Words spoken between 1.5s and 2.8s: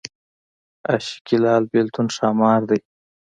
بېلتون ښامار دی